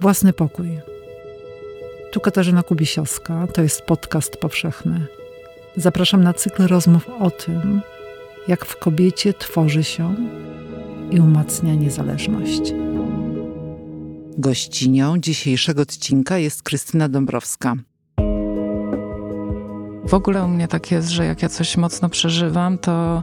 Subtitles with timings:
[0.00, 0.80] Własny pokój.
[2.12, 5.06] Tu Katarzyna Kubisiowska, to jest podcast powszechny.
[5.76, 7.80] Zapraszam na cykl rozmów o tym,
[8.48, 10.14] jak w kobiecie tworzy się
[11.10, 12.72] i umacnia niezależność.
[14.38, 17.74] Gościnią dzisiejszego odcinka jest Krystyna Dąbrowska.
[20.04, 23.22] W ogóle u mnie tak jest, że jak ja coś mocno przeżywam, to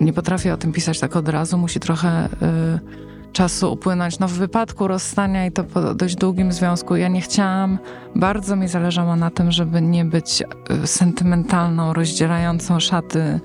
[0.00, 1.58] nie potrafię o tym pisać tak od razu.
[1.58, 4.18] Musi trochę y, czasu upłynąć.
[4.18, 7.78] No w wypadku rozstania i to po dość długim związku, ja nie chciałam,
[8.14, 10.42] bardzo mi zależało na tym, żeby nie być
[10.82, 13.40] y, sentymentalną, rozdzielającą szaty y,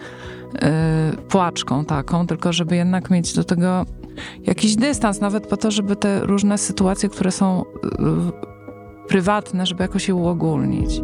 [1.29, 3.85] płaczką taką, tylko żeby jednak mieć do tego
[4.43, 7.65] jakiś dystans, nawet po to, żeby te różne sytuacje, które są y,
[9.07, 11.01] prywatne, żeby jakoś je uogólnić.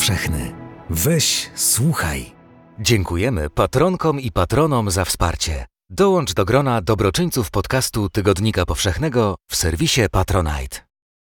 [0.00, 0.52] Powszechny.
[0.90, 2.32] Weź, słuchaj.
[2.78, 5.66] Dziękujemy patronkom i patronom za wsparcie.
[5.90, 10.76] Dołącz do grona dobroczyńców podcastu Tygodnika Powszechnego w serwisie Patronite.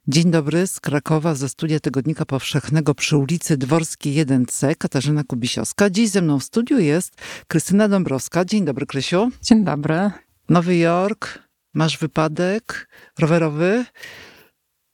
[0.09, 5.91] Dzień dobry z Krakowa, ze studia Tygodnika Powszechnego przy ulicy Dworskiej 1C, Katarzyna Kubisiowska.
[5.91, 7.15] Dziś ze mną w studiu jest
[7.47, 8.45] Krystyna Dąbrowska.
[8.45, 9.31] Dzień dobry, Krysiu.
[9.43, 10.11] Dzień dobry.
[10.49, 11.39] Nowy Jork,
[11.75, 12.89] masz wypadek
[13.19, 13.85] rowerowy,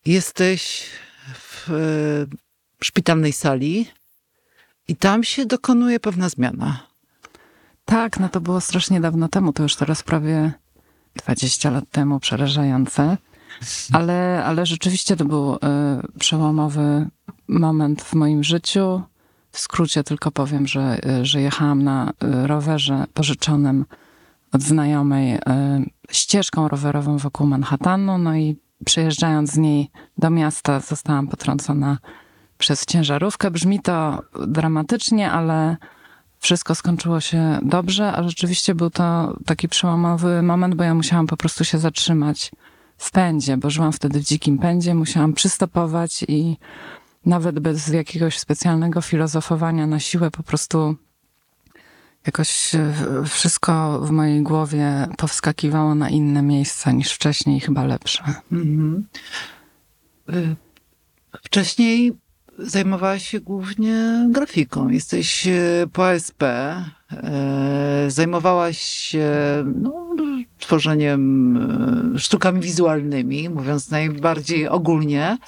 [0.07, 0.87] jesteś
[1.35, 1.71] w
[2.85, 3.89] szpitalnej sali
[4.89, 6.87] i tam się dokonuje pewna zmiana.
[7.85, 10.53] Tak, no to było strasznie dawno temu, to już teraz prawie
[11.17, 13.17] 20 lat temu, przerażające.
[13.93, 15.59] Ale, ale rzeczywiście to był y,
[16.19, 17.07] przełomowy
[17.49, 19.03] moment w moim życiu.
[19.53, 23.85] W skrócie tylko powiem, że, y, że jechałam na y, rowerze pożyczonym
[24.53, 25.41] od znajomej y,
[26.11, 31.99] ścieżką rowerową wokół Manhattanu, no i przyjeżdżając z niej do miasta zostałam potrącona
[32.59, 33.51] przez ciężarówkę.
[33.51, 35.77] Brzmi to dramatycznie, ale
[36.39, 41.37] wszystko skończyło się dobrze, a rzeczywiście był to taki przełomowy moment, bo ja musiałam po
[41.37, 42.51] prostu się zatrzymać
[42.99, 46.57] w pędzie, bo żyłam wtedy w dzikim pędzie, musiałam przystopować i
[47.27, 50.97] nawet bez jakiegoś specjalnego filozofowania na siłę po prostu
[52.27, 52.93] jakoś e,
[53.27, 58.25] wszystko w mojej głowie powskakiwało na inne miejsca niż wcześniej, chyba lepsze.
[58.53, 59.07] Mhm.
[60.31, 60.57] Y,
[61.43, 62.13] Wcześniej
[62.59, 64.89] zajmowałaś się głównie grafiką.
[64.89, 66.43] Jesteś e, po ASP.
[66.43, 66.95] e,
[68.09, 69.33] Zajmowałaś się
[69.83, 70.15] no,
[70.59, 71.57] tworzeniem
[72.15, 75.39] e, sztukami wizualnymi, mówiąc najbardziej ogólnie.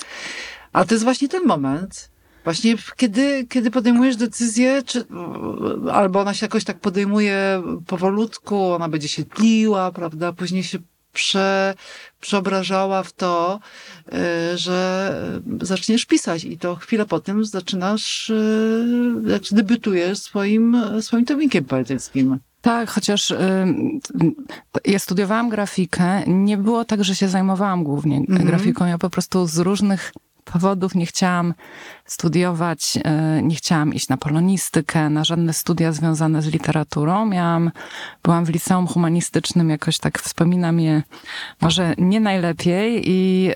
[0.73, 2.11] A to jest właśnie ten moment,
[2.45, 5.05] właśnie kiedy, kiedy podejmujesz decyzję, czy,
[5.93, 10.79] albo ona się jakoś tak podejmuje powolutku, ona będzie się tliła, prawda, później się
[11.17, 11.75] prze,
[12.21, 13.61] przeobrażała w to,
[14.55, 15.13] y, że
[15.63, 22.39] zaczniesz pisać i to chwilę potem zaczynasz, y, jak debiutujesz swoim, swoim tomikiem poetyckim.
[22.61, 23.37] Tak, chociaż y,
[24.85, 28.45] ja studiowałam grafikę, nie było tak, że się zajmowałam głównie Mhm.
[28.47, 28.87] grafiką.
[28.87, 30.13] Ja po prostu z różnych
[30.53, 31.55] powodów nie chciałam
[32.05, 32.99] studiować,
[33.39, 37.27] y, nie chciałam iść na polonistykę, na żadne studia związane z literaturą.
[37.27, 37.71] Miałam,
[38.23, 41.03] byłam w liceum humanistycznym, jakoś tak wspominam je
[41.61, 43.51] może nie najlepiej i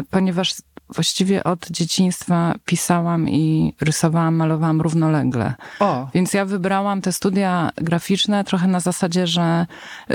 [0.00, 0.54] y, ponieważ
[0.88, 5.54] właściwie od dzieciństwa pisałam i rysowałam, malowałam równolegle.
[5.80, 9.66] O, Więc ja wybrałam te studia graficzne trochę na zasadzie, że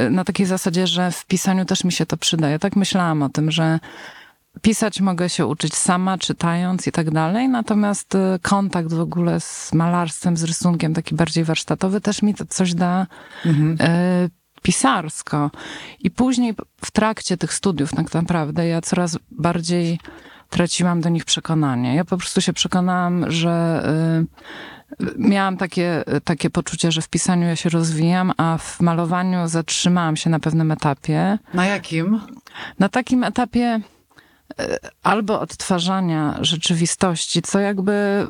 [0.10, 2.50] na takiej zasadzie, że w pisaniu też mi się to przyda.
[2.50, 3.80] Ja tak myślałam o tym, że
[4.62, 9.74] pisać mogę się uczyć sama, czytając i tak dalej, natomiast y, kontakt w ogóle z
[9.74, 13.08] malarstwem, z rysunkiem, taki bardziej warsztatowy, też mi to coś da
[13.46, 13.92] mhm.
[13.92, 14.30] y,
[14.62, 15.52] pisarsko.
[16.00, 16.54] I później
[16.86, 20.00] w trakcie tych studiów tak naprawdę ja coraz bardziej
[20.50, 21.96] traciłam do nich przekonanie.
[21.96, 23.84] Ja po prostu się przekonałam, że
[25.00, 30.16] y, miałam takie, takie poczucie, że w pisaniu ja się rozwijam, a w malowaniu zatrzymałam
[30.16, 31.38] się na pewnym etapie.
[31.54, 32.22] na jakim?
[32.80, 33.82] Na takim etapie
[35.04, 38.28] albo odtwarzania rzeczywistości, co jakby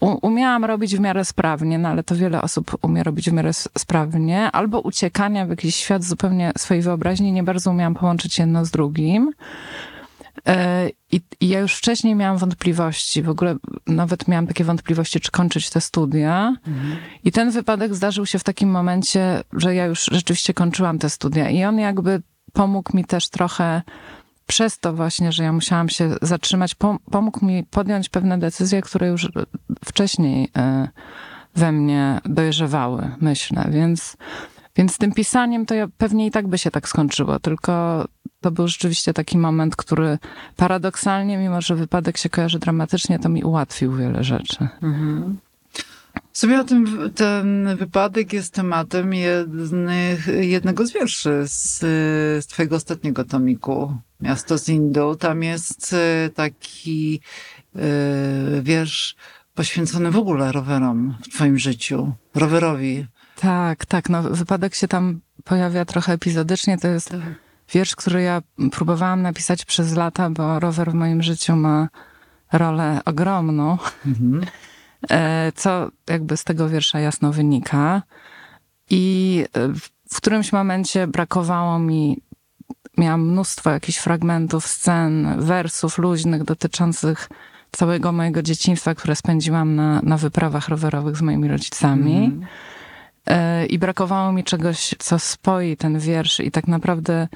[0.00, 4.50] umiałam robić w miarę sprawnie, no ale to wiele osób umie robić w miarę sprawnie,
[4.50, 9.32] albo uciekania w jakiś świat zupełnie swojej wyobraźni, nie bardzo umiałam połączyć jedno z drugim.
[10.46, 13.56] E, I, I ja już wcześniej miałam wątpliwości, w ogóle
[13.86, 16.54] nawet miałam takie wątpliwości, czy kończyć te studia.
[17.24, 21.50] I ten wypadek zdarzył się w takim momencie, że ja już rzeczywiście kończyłam te studia
[21.50, 22.22] i on jakby
[22.52, 23.82] pomógł mi też trochę
[24.48, 29.08] przez to właśnie, że ja musiałam się zatrzymać, pom- pomógł mi podjąć pewne decyzje, które
[29.08, 29.28] już
[29.84, 30.88] wcześniej e,
[31.54, 33.64] we mnie dojrzewały, myślę.
[33.70, 34.16] Więc,
[34.76, 38.04] więc z tym pisaniem to ja pewnie i tak by się tak skończyło, tylko
[38.40, 40.18] to był rzeczywiście taki moment, który
[40.56, 44.68] paradoksalnie, mimo że wypadek się kojarzy dramatycznie, to mi ułatwił wiele rzeczy.
[44.82, 45.38] Mhm.
[46.38, 51.78] W sumie o tym, ten wypadek jest tematem jednych, jednego z wierszy z,
[52.44, 55.14] z twojego ostatniego tomiku, Miasto z Indu.
[55.14, 57.20] Tam jest e, taki
[57.76, 57.80] e,
[58.62, 59.16] wiersz
[59.54, 63.06] poświęcony w ogóle rowerom w twoim życiu, rowerowi.
[63.36, 67.16] Tak, tak, no wypadek się tam pojawia trochę epizodycznie, to jest
[67.74, 68.42] wiersz, który ja
[68.72, 71.88] próbowałam napisać przez lata, bo rower w moim życiu ma
[72.52, 73.78] rolę ogromną.
[74.06, 74.46] Mhm.
[75.10, 78.02] E, co jakby z tego wiersza jasno wynika.
[78.90, 82.22] I e, w- którymś momencie brakowało mi,
[82.98, 87.28] miałam mnóstwo jakichś fragmentów, scen, wersów luźnych dotyczących
[87.72, 92.40] całego mojego dzieciństwa, które spędziłam na, na wyprawach rowerowych z moimi rodzicami.
[93.26, 96.40] E, I brakowało mi czegoś, co spoi ten wiersz.
[96.40, 97.28] I tak naprawdę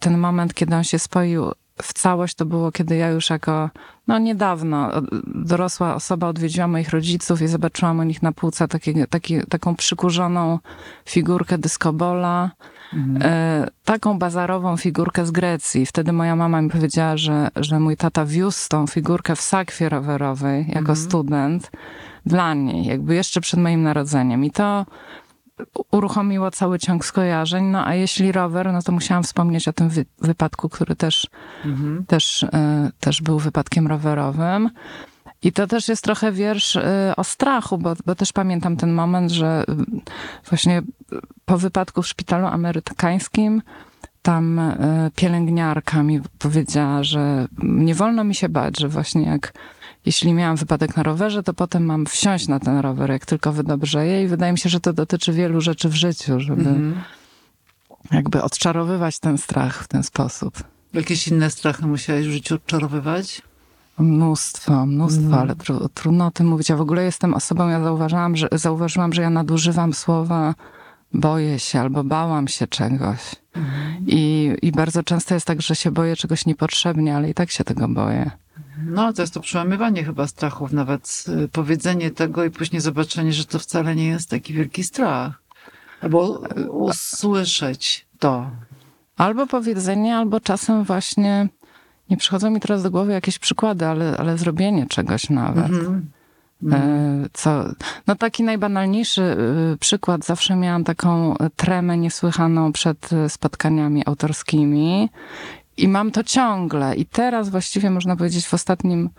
[0.00, 1.52] ten moment, kiedy on się spoił
[1.82, 3.70] w całość, to było, kiedy ja już jako,
[4.06, 4.90] no niedawno,
[5.26, 10.58] dorosła osoba odwiedziłam moich rodziców i zobaczyłam u nich na półce takie, taki, taką przykurzoną
[11.08, 12.50] figurkę dyskobola,
[12.92, 13.22] Mhm.
[13.22, 15.86] e, taką bazarową figurkę z Grecji.
[15.86, 20.60] Wtedy moja mama mi powiedziała, że, że mój tata wiózł tą figurkę w sakwie rowerowej
[20.68, 20.96] jako Mhm.
[20.96, 21.70] student
[22.26, 24.44] dla niej, jakby jeszcze przed moim narodzeniem.
[24.44, 24.86] I to
[25.92, 27.64] uruchomiło cały ciąg skojarzeń.
[27.64, 31.26] No a jeśli rower, no to musiałam wspomnieć o tym wy- wypadku, który też,
[31.64, 32.04] Mhm.
[32.06, 34.70] też, e, też był wypadkiem rowerowym.
[35.42, 39.30] I to też jest trochę wiersz e, o strachu, bo, bo też pamiętam ten moment,
[39.30, 39.74] że e,
[40.50, 40.82] właśnie
[41.44, 43.62] po wypadku w szpitalu amerykańskim
[44.22, 44.60] tam
[45.16, 49.52] pielęgniarka mi powiedziała, że nie wolno mi się bać, że właśnie jak
[50.06, 54.24] jeśli miałam wypadek na rowerze, to potem mam wsiąść na ten rower, jak tylko wydobrzeję.
[54.24, 57.00] I wydaje mi się, że to dotyczy wielu rzeczy w życiu, żeby Mhm.
[58.12, 60.64] jakby odczarowywać ten strach w ten sposób.
[60.94, 63.42] Jakieś inne strachy musiałeś w życiu odczarowywać?
[63.98, 65.42] Mnóstwo, mnóstwo, Mhm.
[65.42, 66.68] ale tru, trudno o tym mówić.
[66.68, 70.54] Ja w ogóle jestem osobą, ja zauważyłam, że, zauważyłam, że ja nadużywam słowa
[71.14, 73.18] boję się albo bałam się czegoś.
[74.06, 77.64] I, I bardzo często jest tak, że się boję czegoś niepotrzebnie, ale i tak się
[77.64, 78.30] tego boję.
[78.86, 83.44] No, to jest to przełamywanie chyba strachów, nawet y, powiedzenie tego i później zobaczenie, że
[83.44, 85.42] to wcale nie jest taki wielki strach.
[86.00, 88.50] Albo y, usłyszeć to.
[89.16, 91.48] Albo powiedzenie, albo czasem właśnie,
[92.10, 95.66] nie przychodzą mi teraz do głowy jakieś przykłady, ale, ale zrobienie czegoś nawet.
[95.66, 96.10] Mhm.
[96.72, 97.64] E, Co,
[98.06, 99.36] no taki najbanalniejszy
[99.80, 105.10] przykład, zawsze miałam taką tremę niesłychaną przed spotkaniami autorskimi
[105.76, 106.96] i mam to ciągle.
[106.96, 109.10] I teraz właściwie można powiedzieć w ostatnim,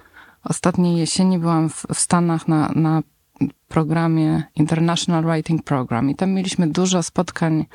[0.44, 3.02] ostatniej jesieni byłam w, w Stanach na, na
[3.68, 7.66] programie International Writing Program i tam mieliśmy dużo spotkań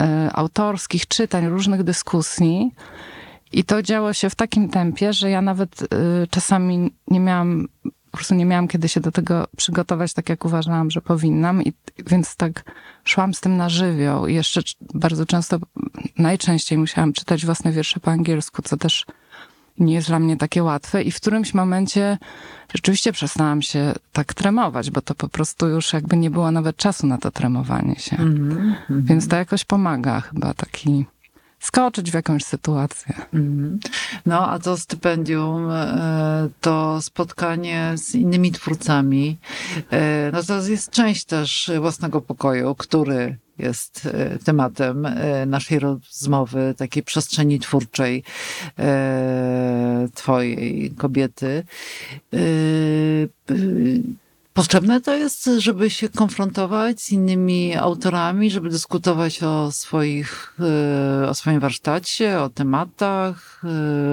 [0.00, 2.70] e, autorskich, czytań, różnych dyskusji.
[3.52, 5.86] I to działo się w takim tempie, że ja nawet y,
[6.30, 7.68] czasami nie miałam,
[8.10, 11.62] po prostu nie miałam kiedy się do tego przygotować tak, jak uważałam, że powinnam.
[11.62, 11.72] I
[12.06, 12.64] więc tak
[13.04, 14.26] szłam z tym na żywioł.
[14.26, 14.60] I jeszcze
[14.94, 15.58] bardzo często,
[16.18, 19.06] najczęściej musiałam czytać własne wiersze po angielsku, co też
[19.78, 21.02] nie jest dla mnie takie łatwe.
[21.02, 22.18] I w którymś momencie
[22.74, 27.06] rzeczywiście przestałam się tak tremować, bo to po prostu już jakby nie było nawet czasu
[27.06, 28.16] na to tremowanie się.
[28.16, 28.68] Mhm.
[28.68, 29.02] Mhm.
[29.04, 31.06] Więc to jakoś pomaga chyba taki
[31.58, 33.14] skoczyć w jakąś sytuację.
[33.32, 33.78] Mhm.
[34.26, 39.38] No, a to stypendium, e, to spotkanie z innymi twórcami,
[39.90, 45.08] e, no to jest część też własnego pokoju, który jest e, tematem
[45.46, 48.24] naszej rozmowy, takiej przestrzeni twórczej
[50.14, 51.64] twojej kobiety.
[54.58, 60.54] Potrzebne to jest, żeby się konfrontować z innymi autorami, żeby dyskutować o swoich,
[61.22, 63.62] e, o swoim warsztacie, o tematach,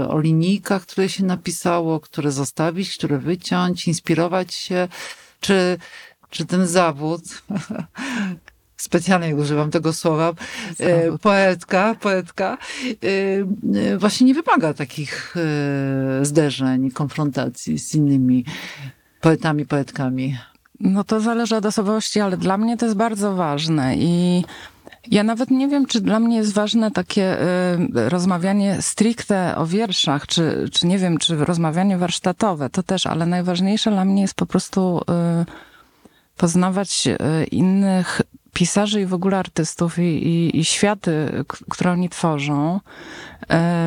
[0.01, 4.87] e, o linijkach, które się napisało, które zostawić, które wyciąć, inspirować się,
[5.39, 5.77] czy,
[6.29, 7.23] czy ten zawód,
[8.77, 10.33] specjalnie używam tego słowa,
[10.77, 11.21] Zawód.
[11.21, 12.57] poetka, poetka,
[13.97, 15.35] właśnie nie wymaga takich
[16.21, 18.45] zderzeń, konfrontacji z innymi
[19.25, 20.37] poetami, poetkami.
[20.79, 24.43] No to zależy od osobowości, ale dla mnie to jest bardzo ważne i
[25.11, 30.27] ja nawet nie wiem, czy dla mnie jest ważne takie y, rozmawianie stricte o wierszach,
[30.27, 34.45] czy, czy nie wiem, czy rozmawianie warsztatowe, to też, ale najważniejsze dla mnie jest po
[34.45, 35.01] prostu
[35.41, 35.45] y,
[36.37, 38.21] poznawać y, innych
[38.53, 42.79] pisarzy i w ogóle artystów i, i, i światy, które oni tworzą.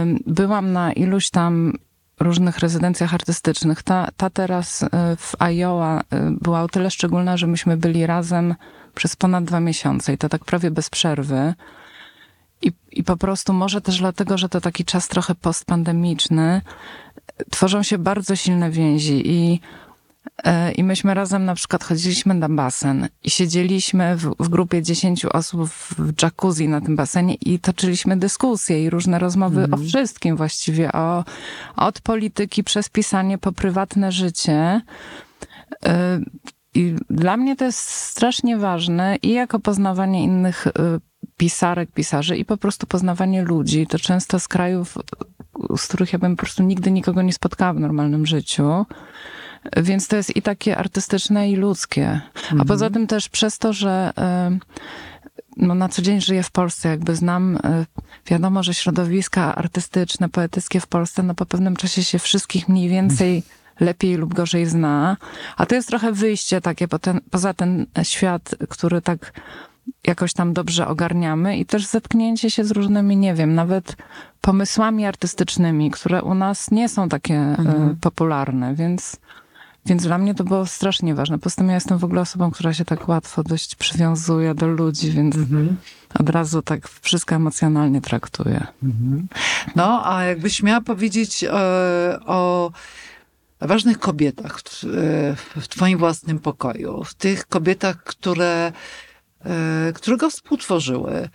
[0.03, 1.73] Ym, Byłam na iluś tam
[2.21, 3.83] różnych rezydencjach artystycznych.
[3.83, 6.05] Ta, ta teraz y, w Iowa y,
[6.41, 8.55] była o tyle szczególna, że myśmy byli razem
[8.95, 11.55] przez ponad dwa miesiące i to tak prawie bez przerwy.
[12.63, 16.61] I, i po prostu może też dlatego, że to taki czas trochę postpandemiczny,
[17.51, 19.61] tworzą się bardzo silne więzi i
[20.77, 25.69] i myśmy razem na przykład chodziliśmy na basen i siedzieliśmy w, w grupie 10 osób
[25.71, 31.25] w jacuzzi na tym basenie i toczyliśmy dyskusje i różne rozmowy o wszystkim właściwie, o,
[31.77, 34.81] od polityki przez pisanie po prywatne życie.
[35.73, 35.89] Y,
[36.75, 40.73] I dla mnie to jest strasznie ważne i jako poznawanie innych y,
[41.37, 43.87] pisarek, pisarzy i po prostu poznawanie ludzi.
[43.87, 44.99] To często z krajów,
[45.77, 48.87] z których ja bym po prostu nigdy nikogo nie spotkała w normalnym życiu.
[49.77, 52.21] Więc to jest i takie artystyczne, i ludzkie.
[52.59, 54.13] A poza tym też przez to, że
[54.57, 54.59] y,
[55.57, 57.61] no, na co dzień żyję w Polsce, jakby znam, y,
[58.27, 63.43] wiadomo, że środowiska artystyczne, poetyckie w Polsce, no po pewnym czasie się wszystkich mniej więcej
[63.81, 65.17] lepiej lub gorzej zna.
[65.57, 69.33] A to jest trochę wyjście takie po ten, poza ten świat, który tak
[70.07, 73.97] jakoś tam dobrze ogarniamy i też zetknięcie się z różnymi, nie wiem, nawet
[74.41, 77.91] pomysłami artystycznymi, które u nas nie są takie Mhm.
[77.91, 79.17] y, popularne, więc,
[79.89, 81.39] więc dla mnie to było strasznie ważne.
[81.39, 85.11] Poza tym ja jestem w ogóle osobą, która się tak łatwo dość przywiązuje do ludzi,
[85.11, 85.77] więc Mhm.
[86.21, 88.67] od razu tak wszystko emocjonalnie traktuję.
[89.77, 91.51] No, a jakbyś miała powiedzieć e,
[92.27, 92.71] o
[93.61, 98.73] ważnych kobietach w, e, w twoim własnym pokoju, w tych kobietach, które,
[99.45, 101.29] e, które go współtworzyły.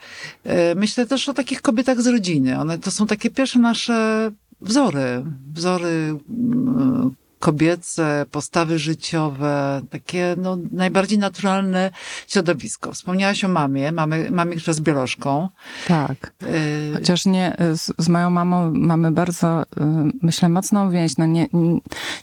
[0.43, 2.60] E, Myślę też o takich kobietach z rodziny.
[2.60, 4.31] One to są takie pierwsze nasze
[4.62, 5.24] wzory.
[5.53, 7.12] Wzory mm,
[7.43, 11.91] kobiece, postawy życiowe, takie no, najbardziej naturalne
[12.27, 12.91] środowisko.
[12.91, 15.50] Wspomniałaś o mamie, mamie, mamie która jest biolożką.
[15.88, 16.33] Tak.
[16.41, 19.65] E, Chociaż nie, z, z moją mamą mamy bardzo, y,
[20.21, 21.17] myślę, mocną więź.
[21.17, 21.79] No nie, nie,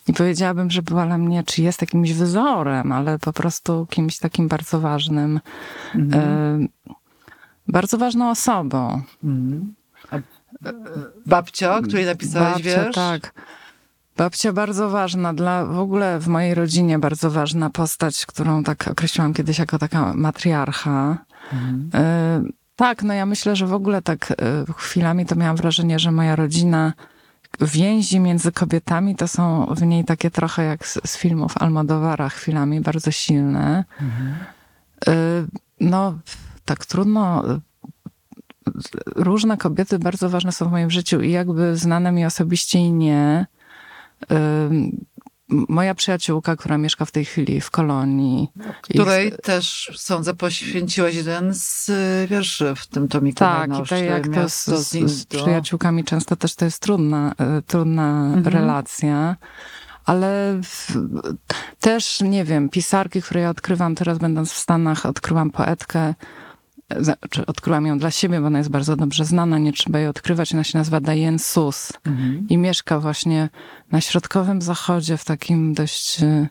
[0.08, 4.48] nie powiedziałabym, że była dla mnie, czy jest jakimś wzorem, ale po prostu kimś takim
[4.48, 5.40] bardzo ważnym.
[5.94, 6.62] Mhm.
[6.62, 6.68] y,
[7.68, 9.02] Bardzo ważną osobą.
[9.24, 9.74] Mhm.
[10.12, 10.22] E,
[11.26, 12.94] Babcia, której napisałaś Babcia, wiersz?
[12.94, 13.32] tak.
[14.17, 19.35] Babcia bardzo ważna, dla w ogóle w mojej rodzinie bardzo ważna postać, którą tak określiłam
[19.35, 21.19] kiedyś jako taka matriarcha.
[21.52, 21.90] Mhm.
[22.47, 24.35] Y, Tak, no ja myślę, że w ogóle tak y,
[24.76, 26.93] chwilami to miałam wrażenie, że moja rodzina,
[27.61, 32.81] więzi między kobietami to są w niej takie trochę jak z, z filmów Almodovara chwilami,
[32.81, 33.85] bardzo silne.
[35.09, 35.12] Y,
[35.81, 36.19] No,
[36.64, 37.45] tak trudno.
[39.17, 43.47] Różne kobiety bardzo ważne są w moim życiu i jakby znane mi osobiście i nie.
[45.68, 48.48] Moja przyjaciółka, która mieszka w tej chwili w kolonii.
[48.82, 54.04] Której i- też, sądzę, poświęciłaś jeden z y, wierszy w tym tomiku Tak, i tak
[54.04, 58.54] jak to z, z, przyjaciółkami często też to jest trudna, y, trudna Mhm.
[58.54, 59.36] relacja.
[60.04, 60.92] Ale w,
[61.80, 66.14] też, nie wiem, pisarki, które ja odkrywam teraz będąc w Stanach, odkryłam poetkę,
[66.90, 69.99] e, za- czy odkryłam ją dla siebie, bo ona jest bardzo dobrze znana, nie trzeba
[69.99, 70.54] jej odkrywać.
[70.54, 72.47] Ona się nazywa Diane Sus Mhm.
[72.49, 73.49] i mieszka właśnie
[73.92, 76.49] na środkowym zachodzie, w takim dość y, y,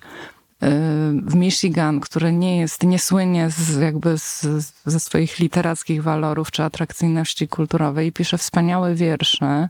[1.25, 4.47] w Michigan, które nie jest, nie słynie z, jakby z,
[4.85, 9.69] ze swoich literackich walorów czy atrakcyjności kulturowej i pisze wspaniałe wiersze.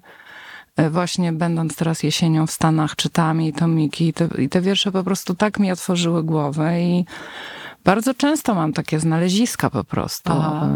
[0.80, 4.92] Y, Właśnie będąc teraz jesienią w Stanach, czytam jej tomiki i te, i te wiersze
[4.92, 7.06] po prostu tak mi otworzyły głowę i
[7.90, 10.32] bardzo często mam takie znaleziska po prostu.
[10.32, 10.68] Aha.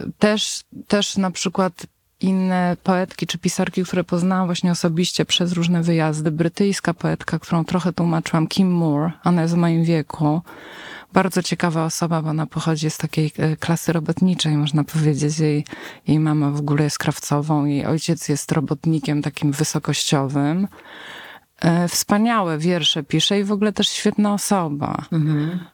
[0.00, 1.86] Y, Też, też na przykład
[2.20, 6.30] inne poetki czy pisarki, które poznałam właśnie osobiście przez różne wyjazdy.
[6.30, 10.42] Brytyjska poetka, którą trochę tłumaczyłam, Kim Moore, ona jest w moim wieku.
[11.12, 15.38] Bardzo ciekawa osoba, bo ona pochodzi z takiej e, klasy robotniczej, można powiedzieć.
[15.38, 15.64] Jej,
[16.08, 20.68] jej mama w ogóle jest krawcową, jej ojciec jest robotnikiem takim wysokościowym.
[21.60, 25.04] E, Wspaniałe wiersze pisze i w ogóle też świetna osoba.
[25.12, 25.73] Mhm.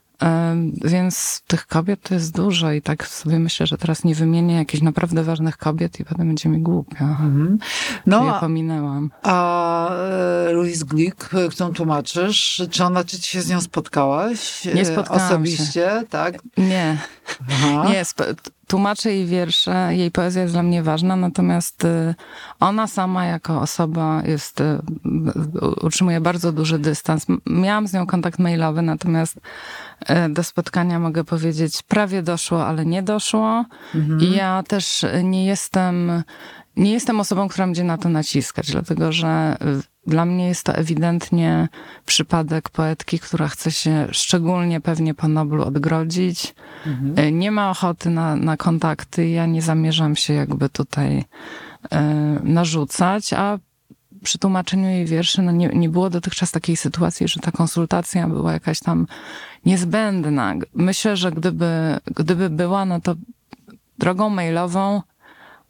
[0.85, 4.83] Więc tych kobiet to jest dużo i tak sobie myślę, że teraz nie wymienię jakichś
[4.83, 7.05] naprawdę ważnych kobiet i potem będzie mi głupio.
[7.05, 7.59] Mhm.
[8.07, 9.11] No, No, je a, pominęłam.
[9.23, 9.91] a
[10.49, 14.65] e, Louise Glick, e, którą tłumaczysz, czy ona, czy się z nią spotkałaś?
[14.75, 16.35] Nie e, spotkałam Osobiście, tak?
[16.57, 16.99] Nie,
[17.51, 17.89] Aha.
[17.91, 18.05] nie,
[18.71, 22.15] tłumaczę jej wiersze, jej poezja jest dla mnie ważna, natomiast y,
[22.61, 24.65] ona sama jako osoba jest, y,
[25.63, 27.27] u- utrzymuje bardzo duży dystans.
[27.47, 33.03] Miałam z nią kontakt mailowy, natomiast y, do spotkania mogę powiedzieć prawie doszło, ale nie
[33.03, 33.65] doszło.
[33.95, 34.21] Mhm.
[34.21, 36.23] I ja też nie jestem,
[36.77, 40.75] nie jestem osobą, która będzie na to naciskać, dlatego że y, dla mnie jest to
[40.75, 41.69] ewidentnie
[42.07, 46.55] przypadek poetki, która chce się szczególnie pewnie po Noblu odgrodzić.
[46.87, 47.19] Mhm.
[47.19, 49.29] Y, Nie ma ochoty na, na kontakty.
[49.29, 51.27] Ja nie zamierzam się jakby tutaj y,
[52.43, 53.59] narzucać, a
[54.23, 58.53] przy tłumaczeniu jej wierszy no nie, nie było dotychczas takiej sytuacji, że ta konsultacja była
[58.53, 59.07] jakaś tam
[59.65, 60.55] niezbędna.
[60.75, 63.15] Myślę, że gdyby, gdyby była, no to
[63.99, 65.03] drogą mailową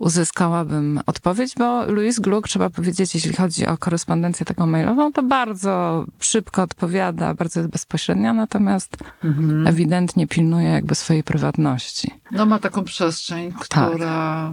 [0.00, 6.04] uzyskałabym odpowiedź, bo Louise Gluck, trzeba powiedzieć, jeśli chodzi o korespondencję taką mailową, to bardzo
[6.21, 9.66] szybko odpowiada, bardzo jest bezpośrednia, natomiast Mhm.
[9.66, 12.11] ewidentnie pilnuje jakby swojej prywatności.
[12.30, 13.61] No ma taką przestrzeń, Tak.
[13.69, 14.52] która,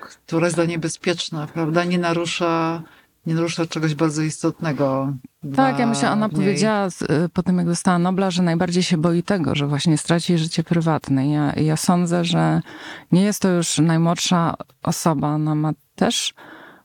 [0.00, 1.84] która jest dla niej bezpieczna, prawda?
[1.84, 2.82] Nie narusza,
[3.26, 5.12] nie narusza czegoś bardzo istotnego.
[5.56, 6.36] Tak, ja myślę, ona niej.
[6.36, 10.38] powiedziała y, po tym, jak dostała Nobla, że najbardziej się boi tego, że właśnie straci
[10.38, 11.30] życie prywatne.
[11.30, 12.62] Ja, ja sądzę, że
[13.12, 15.28] nie jest to już najmłodsza osoba.
[15.28, 16.34] Ona ma też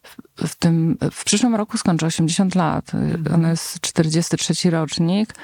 [0.03, 2.91] w, w tym, w przyszłym roku skończy 80 lat.
[3.29, 5.35] Y, Ona jest 43 rocznik.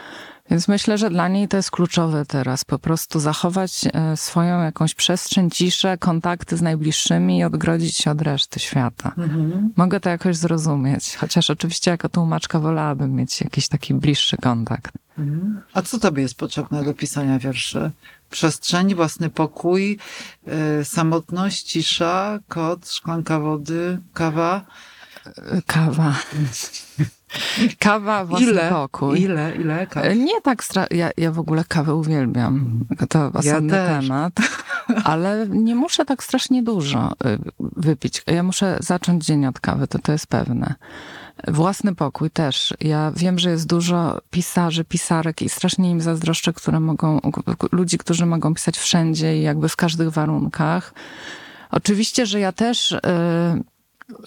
[0.51, 4.95] Więc myślę, że dla niej to jest kluczowe teraz, po prostu zachować e, swoją jakąś
[4.95, 9.11] przestrzeń, ciszę, kontakty z najbliższymi i odgrodzić się od reszty świata.
[9.17, 9.73] Mhm.
[9.75, 14.93] Mogę to jakoś zrozumieć, chociaż oczywiście jako tłumaczka wolałabym mieć jakiś taki bliższy kontakt.
[15.17, 15.61] Mhm.
[15.73, 17.91] A co tobie jest potrzebne do pisania wierszy?
[18.29, 19.97] Przestrzeń, własny pokój,
[20.81, 24.65] y, samotność, cisza, kot, szklanka wody, kawa.
[25.67, 26.15] Kawa.
[27.79, 28.69] Kawa, własny ile?
[28.69, 29.21] pokój.
[29.21, 29.55] Ile?
[29.55, 30.15] Ile kaw?
[30.15, 32.85] Nie tak stra- ja, ja w ogóle kawę uwielbiam.
[33.09, 34.07] To osobny też.
[34.07, 34.33] temat.
[35.03, 38.23] Ale nie muszę tak strasznie dużo y, wypić.
[38.27, 40.75] Ja muszę zacząć dzień od kawy, to to jest pewne.
[41.47, 42.73] Własny pokój też.
[42.79, 47.19] Ja wiem, że jest dużo pisarzy, pisarek i strasznie im zazdroszczę, które mogą,
[47.71, 50.93] ludzi, którzy mogą pisać wszędzie i jakby w każdych warunkach.
[51.71, 52.99] Oczywiście, że ja też, y,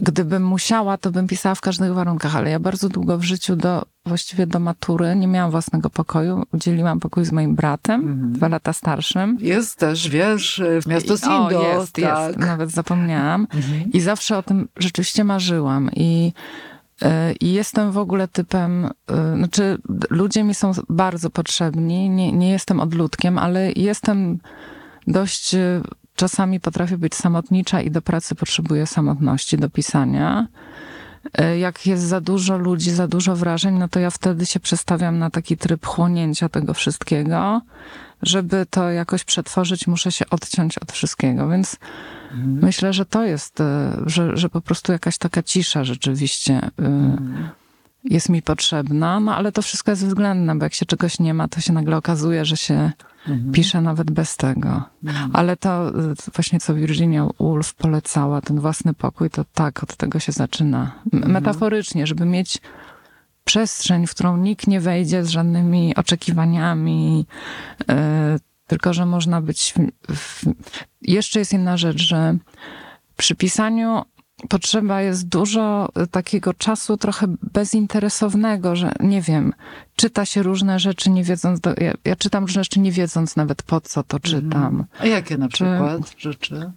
[0.00, 3.82] gdybym musiała, to bym pisała w każdych warunkach, ale ja bardzo długo w życiu do,
[4.06, 6.42] właściwie do matury nie miałam własnego pokoju.
[6.52, 8.32] Udzieliłam pokój z moim bratem, Mhm.
[8.32, 9.36] dwa lata starszym.
[9.40, 11.60] Jest też wiersz y, w miasto Sindo.
[11.60, 12.28] O, jest, tak.
[12.28, 12.38] jest.
[12.38, 13.46] Nawet zapomniałam.
[13.54, 13.92] Mhm.
[13.92, 15.90] I zawsze o tym rzeczywiście marzyłam.
[15.96, 16.32] I,
[17.02, 17.06] y,
[17.40, 18.90] i jestem w ogóle typem, y,
[19.36, 19.78] znaczy
[20.10, 22.10] ludzie mi są bardzo potrzebni.
[22.10, 24.38] Nie, nie jestem odludkiem, ale jestem
[25.06, 25.80] dość, y,
[26.16, 30.46] czasami potrafię być samotnicza i do pracy potrzebuję samotności, do pisania.
[31.40, 35.18] Y, Jak jest za dużo ludzi, za dużo wrażeń, no to ja wtedy się przestawiam
[35.18, 37.60] na taki tryb chłonięcia tego wszystkiego.
[38.22, 41.76] Żeby to jakoś przetworzyć, muszę się odciąć od wszystkiego, więc
[42.32, 42.58] Mhm.
[42.62, 47.48] Myślę, że to jest, e, że, że po prostu jakaś taka cisza rzeczywiście e, Mhm.
[48.04, 51.48] jest mi potrzebna, no ale to wszystko jest względne, bo jak się czegoś nie ma,
[51.48, 52.92] to się nagle okazuje, że się
[53.28, 53.52] Mhm.
[53.52, 54.82] pisze nawet bez tego.
[55.04, 55.30] Mhm.
[55.32, 55.92] Ale to e,
[56.34, 60.92] właśnie co Virginia Woolf polecała, ten własny pokój, to tak, od tego się zaczyna.
[61.12, 62.58] M- Metaforycznie, żeby mieć
[63.44, 67.26] przestrzeń, w którą nikt nie wejdzie z żadnymi oczekiwaniami,
[67.88, 69.74] e, tylko że można być.
[70.08, 70.44] W, w...
[71.02, 72.36] Jeszcze jest inna rzecz, że
[73.16, 74.02] przy pisaniu
[74.48, 79.52] potrzeba jest dużo takiego czasu trochę bezinteresownego, że nie wiem,
[79.96, 83.62] czyta się różne rzeczy nie wiedząc, do, ja, ja czytam różne rzeczy nie wiedząc nawet
[83.62, 84.84] po co to czytam.
[84.98, 86.72] A jakie na przykład rzeczy?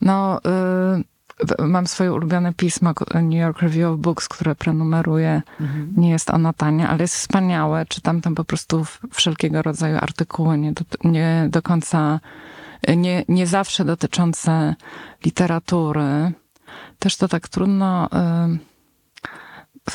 [0.00, 0.40] No,
[1.58, 5.42] y, mam swoje ulubione pismo New York Review of Books, które prenumeruję.
[5.60, 5.94] Mhm.
[5.96, 7.86] Nie jest ono tanie, ale jest wspaniałe.
[7.86, 12.20] Czytam tam po prostu wszelkiego rodzaju artykuły, nie do, nie do końca,
[12.96, 14.74] nie, nie zawsze dotyczące
[15.24, 16.32] literatury.
[16.98, 18.08] Też to tak trudno.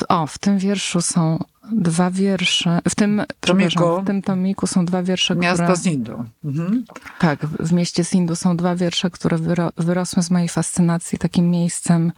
[0.00, 2.78] y, O, w tym wierszu są dwa wiersze.
[2.88, 5.76] W tym, przepraszam, w tym tomiku są dwa wiersze, Miasto które...
[5.78, 6.24] Sindu.
[6.44, 6.84] Mhm.
[7.18, 12.12] Tak, w mieście Sindu są dwa wiersze, które wyro, wyrosły z mojej fascynacji takim miejscem,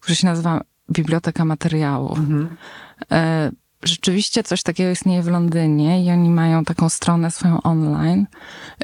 [0.00, 2.18] które się nazywa Biblioteka Materiałów.
[2.18, 2.56] Mhm.
[3.82, 8.26] Rzeczywiście coś takiego istnieje w Londynie i oni mają taką stronę swoją online.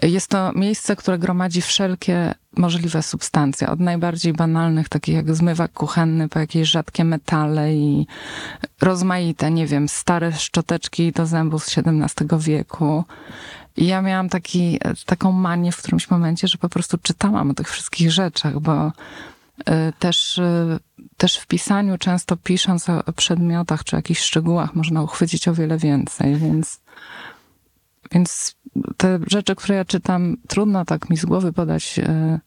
[0.03, 6.29] Jest to miejsce, które gromadzi wszelkie możliwe substancje, od najbardziej banalnych, takich jak zmywak kuchenny,
[6.29, 8.07] po jakieś rzadkie metale i
[8.81, 13.05] rozmaite, nie wiem, stare szczoteczki do zębów z XVII wieku.
[13.77, 17.71] I ja miałam taki, taką manię w którymś momencie, że po prostu czytałam o tych
[17.71, 18.93] wszystkich rzeczach, bo
[19.67, 20.79] e, też, e,
[21.19, 26.37] też w pisaniu, często pisząc o przedmiotach czy jakichś szczegółach, można uchwycić o wiele więcej,
[26.37, 26.81] więc,
[28.13, 28.57] więc
[28.97, 32.41] te rzeczy, które ja czytam, trudno tak mi z głowy podać e,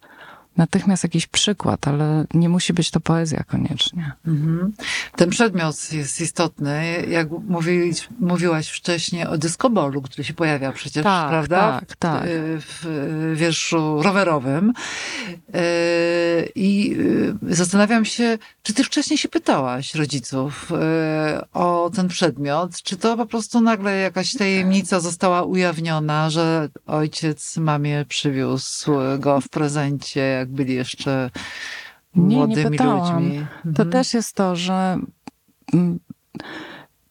[0.58, 4.12] natychmiast jakiś przykład, ale nie musi być to poezja koniecznie.
[4.28, 4.74] Mhm.
[5.16, 7.06] Ten przedmiot jest istotny.
[7.10, 11.80] Jak mówi, mówiłaś wcześniej o dyskobolu, który się pojawia przecież, Tak, prawda?
[11.80, 12.24] tak, tak.
[12.26, 12.86] W,
[13.36, 14.74] w wierszu rowerowym.
[15.54, 15.64] E,
[16.56, 16.98] I
[17.52, 22.82] e, zastanawiam się, czy ty wcześniej się pytałaś rodziców e, o ten przedmiot?
[22.84, 29.50] Czy to po prostu nagle jakaś tajemnica została ujawniona, że ojciec mamie przywiózł go w
[29.50, 31.30] prezencie, jak byli jeszcze
[32.16, 33.24] Nie, nie młodymi pytałam.
[33.24, 33.46] ludźmi?
[33.64, 33.90] To Mhm.
[33.90, 34.98] też jest to, że
[35.74, 36.00] mm,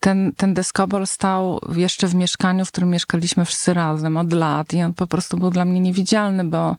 [0.00, 4.82] ten, ten deskobol stał jeszcze w mieszkaniu, w którym mieszkaliśmy wszyscy razem od lat i
[4.82, 6.76] on po prostu był dla mnie niewidzialny, bo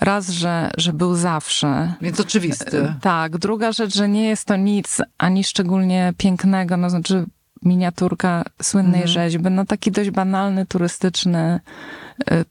[0.00, 1.94] raz, że, że był zawsze.
[2.00, 2.94] Więc oczywisty.
[3.00, 3.38] Tak.
[3.38, 7.26] Druga rzecz, że nie jest to nic ani szczególnie pięknego, no znaczy
[7.62, 9.08] miniaturka słynnej Mhm.
[9.08, 11.60] rzeźby, no taki dość banalny, turystyczny,
[12.32, 12.44] y,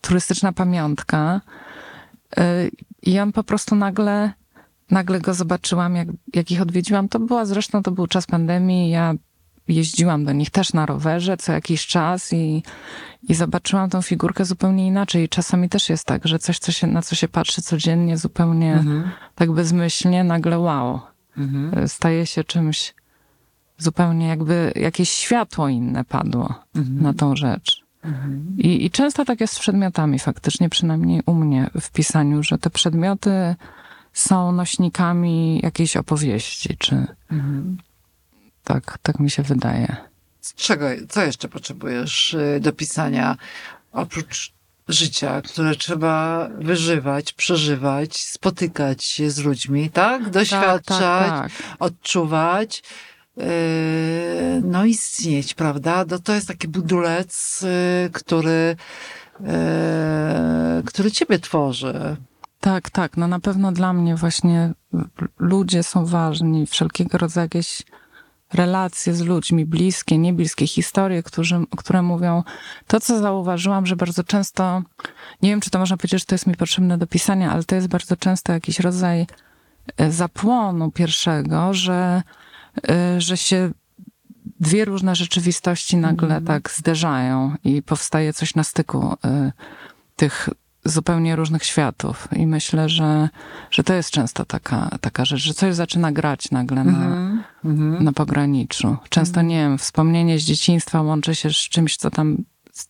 [0.00, 1.40] turystyczna pamiątka.
[3.02, 4.32] I ja po prostu nagle,
[4.90, 7.08] nagle go zobaczyłam, jak, jak ich odwiedziłam.
[7.08, 9.14] To była zresztą, to był czas pandemii, ja
[9.68, 12.62] jeździłam do nich też na rowerze co jakiś czas i,
[13.28, 15.24] i zobaczyłam tą figurkę zupełnie inaczej.
[15.24, 18.72] I czasami też jest tak, że coś, co się, na co się patrzy codziennie zupełnie
[18.74, 19.10] Mhm.
[19.34, 21.00] tak bezmyślnie, nagle wow,
[21.38, 21.88] Mhm.
[21.88, 22.94] staje się czymś
[23.78, 27.02] zupełnie jakby jakieś światło inne padło Mhm.
[27.02, 27.83] na tą rzecz.
[28.04, 28.54] Mhm.
[28.58, 32.70] I, I często tak jest z przedmiotami, faktycznie, przynajmniej u mnie w pisaniu, że te
[32.70, 33.54] przedmioty
[34.12, 37.76] są nośnikami jakiejś opowieści, czy Mhm.
[38.64, 39.96] tak, tak mi się wydaje.
[40.40, 43.36] Z czego, co jeszcze potrzebujesz y, do pisania
[43.92, 44.52] oprócz
[44.88, 50.30] życia, które trzeba wyżywać, przeżywać, spotykać się z ludźmi, tak?
[50.30, 53.13] Doświadczać, Tak, tak, odczuwać, yy,
[54.62, 56.04] no istnieć, prawda?
[56.10, 58.76] No to jest taki budulec, yy, który,
[59.40, 59.46] yy,
[60.86, 62.16] który ciebie tworzy.
[62.60, 63.16] tak, tak.
[63.16, 64.72] No na pewno dla mnie właśnie
[65.38, 67.82] ludzie są ważni, wszelkiego rodzaju jakieś
[68.54, 72.42] relacje z ludźmi, bliskie, niebliskie, historie, którzy, które mówią
[72.86, 74.82] to, co zauważyłam, że bardzo często,
[75.42, 77.74] nie wiem, czy to można powiedzieć, że to jest mi potrzebne do pisania, ale to
[77.74, 79.26] jest bardzo często jakiś rodzaj
[79.96, 82.22] e, zapłonu pierwszego, że,
[83.18, 83.70] że się
[84.60, 89.52] dwie różne rzeczywistości nagle tak zderzają i powstaje coś na styku e,
[90.16, 90.48] tych
[90.84, 92.28] zupełnie różnych światów.
[92.36, 93.28] I myślę, że,
[93.70, 97.30] że to jest często taka, taka rzecz, że coś zaczyna grać nagle na,
[97.64, 98.04] Mhm.
[98.04, 98.96] na pograniczu.
[99.08, 102.36] Często, nie wiem, wspomnienie z dzieciństwa łączy się z czymś, co tam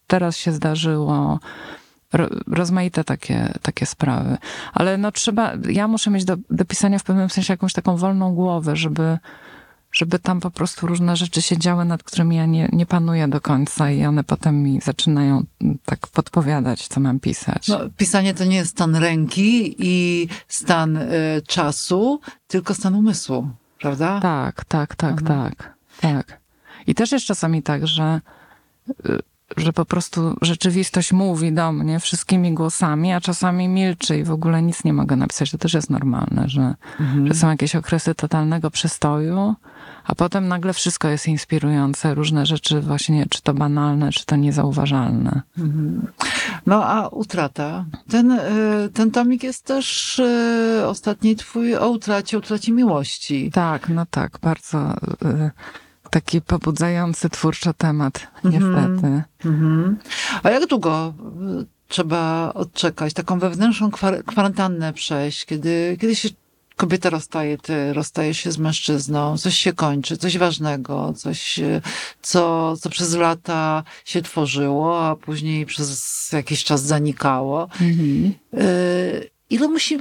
[0.07, 1.40] teraz się zdarzyło.
[2.12, 4.37] Ro, rozmaite takie, takie sprawy.
[4.73, 8.35] Ale no trzeba, ja muszę mieć do, do pisania w pewnym sensie jakąś taką wolną
[8.35, 9.18] głowę, żeby,
[9.95, 13.41] żeby tam po prostu różne rzeczy się działy, nad którymi ja nie, nie panuję do
[13.41, 17.69] końca i one potem mi zaczynają mm, tak podpowiadać, co mam pisać.
[17.69, 21.11] No, pisanie to nie jest stan ręki i stan y,
[21.47, 23.49] czasu, tylko stan umysłu,
[23.81, 24.21] prawda?
[24.21, 25.27] Tak, tak, tak, Mhm.
[25.51, 26.41] tak, tak.
[26.87, 28.21] I też jest czasami tak, że,
[29.09, 29.19] y,
[29.57, 34.63] że po prostu rzeczywistość mówi do mnie wszystkimi głosami, a czasami milczy i w ogóle
[34.63, 35.51] nic nie mogę napisać.
[35.51, 37.27] To też jest normalne, że, Mhm.
[37.29, 39.55] że są jakieś okresy totalnego przestoju,
[40.05, 45.43] a potem nagle wszystko jest inspirujące, różne rzeczy właśnie, czy to banalne, czy to niezauważalne.
[45.59, 46.07] Mhm.
[46.67, 47.85] No a utrata.
[48.11, 48.40] Ten, y,
[48.95, 53.51] ten tomik jest też y, ostatni twój o utracie, utracie miłości.
[53.51, 54.93] Tak, no tak, bardzo
[55.25, 55.51] y,
[56.11, 58.53] taki pobudzający twórczo temat, Mhm.
[58.55, 59.23] niestety.
[59.45, 59.97] Mhm.
[60.43, 61.14] A jak długo
[61.88, 66.29] trzeba odczekać, taką wewnętrzną kwar- kwarantannę przejść, kiedy, kiedy się
[66.77, 71.81] kobieta rozstaje, ty rozstajesz się z mężczyzną, coś się kończy, coś ważnego, coś, y,
[72.23, 77.63] co, co przez lata się tworzyło, a później przez jakiś czas zanikało.
[77.81, 78.35] Mhm.
[78.55, 79.99] Y, ile musi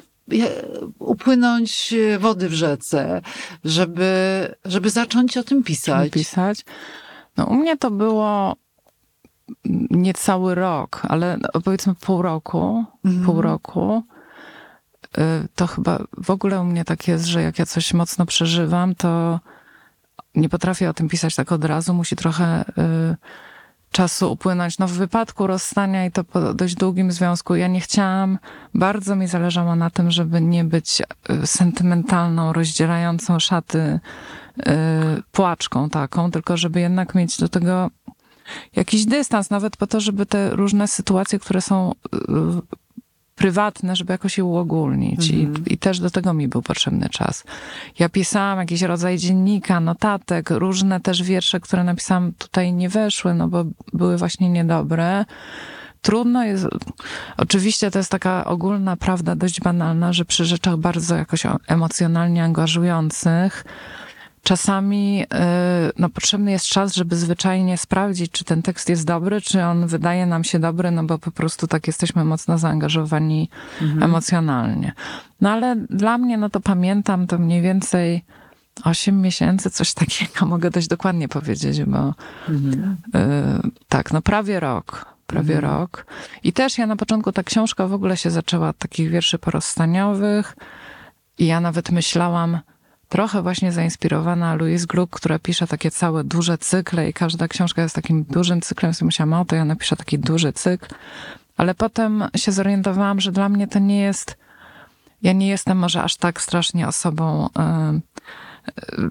[0.99, 3.21] upłynąć y, wody w rzece,
[3.65, 4.11] żeby,
[4.65, 6.11] żeby zacząć o tym pisać?
[6.11, 6.65] pisać.
[7.37, 8.55] No u mnie to było
[9.89, 13.25] niecały rok, ale no, powiedzmy pół roku, Mhm.
[13.25, 14.03] pół roku.
[15.17, 18.95] Y, To chyba w ogóle u mnie tak jest, że jak ja coś mocno przeżywam,
[18.95, 19.39] to
[20.35, 21.93] nie potrafię o tym pisać tak od razu.
[21.93, 23.15] Musi trochę y,
[23.91, 24.79] czasu upłynąć.
[24.79, 28.39] No w wypadku rozstania i to po dość długim związku, ja nie chciałam,
[28.73, 33.99] bardzo mi zależało na tym, żeby nie być y, sentymentalną, rozdzierającą szaty
[35.31, 37.89] płaczką taką, tylko żeby jednak mieć do tego
[38.75, 41.91] jakiś dystans, nawet po to, żeby te różne sytuacje, które są
[43.35, 45.31] prywatne, żeby jakoś je uogólnić.
[45.31, 45.65] Mhm.
[45.65, 47.43] I, I też do tego mi był potrzebny czas.
[47.99, 53.47] Ja pisałam jakiś rodzaj dziennika, notatek, różne też wiersze, które napisałam tutaj nie weszły, no
[53.47, 55.25] bo były właśnie niedobre.
[56.01, 56.67] Trudno jest,
[57.37, 63.65] oczywiście to jest taka ogólna prawda, dość banalna, że przy rzeczach bardzo jakoś emocjonalnie angażujących,
[64.43, 65.27] czasami y,
[65.97, 70.25] no, potrzebny jest czas, żeby zwyczajnie sprawdzić, czy ten tekst jest dobry, czy on wydaje
[70.25, 73.49] nam się dobry, no bo po prostu tak jesteśmy mocno zaangażowani
[74.01, 74.93] emocjonalnie.
[75.41, 78.23] No ale dla mnie, no to pamiętam to mniej więcej
[78.83, 82.13] 8 miesięcy, coś takiego, mogę dość dokładnie powiedzieć, bo
[82.49, 82.97] Mhm.
[83.15, 85.05] y, tak, no prawie rok.
[85.27, 85.73] Prawie Mhm.
[85.73, 86.05] rok.
[86.43, 90.55] I też ja na początku, ta książka w ogóle się zaczęła od takich wierszy porozstaniowych.
[91.37, 92.59] I ja nawet myślałam,
[93.13, 97.95] trochę właśnie zainspirowana Louise Gluck, która pisze takie całe duże cykle i każda książka jest
[97.95, 100.95] takim dużym cyklem, więc myślałam, o to ja napiszę taki duży cykl.
[101.57, 104.37] Ale potem się zorientowałam, że dla mnie to nie jest.
[105.21, 109.09] Ja nie jestem może aż tak strasznie osobą, y, y,